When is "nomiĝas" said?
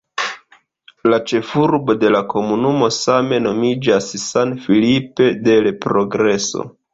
3.49-4.09